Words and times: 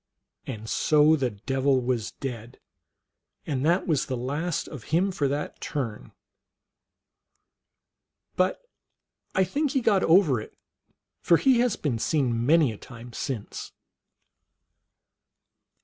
And 0.47 0.67
so 0.67 1.15
the 1.15 1.29
Devil 1.29 1.79
was 1.79 2.13
dead, 2.13 2.59
and 3.45 3.63
that 3.63 3.85
was 3.85 4.07
the 4.07 4.17
last 4.17 4.67
of 4.67 4.85
him 4.85 5.11
for 5.11 5.27
that 5.27 5.61
turn; 5.61 6.11
but 8.35 8.63
I 9.35 9.43
think 9.43 9.73
he 9.73 9.79
got 9.81 10.03
over 10.03 10.41
it, 10.41 10.57
for 11.21 11.37
he 11.37 11.59
has 11.59 11.75
been 11.75 11.99
seen 11.99 12.43
many 12.47 12.71
a 12.71 12.79
time 12.79 13.13
since. 13.13 13.73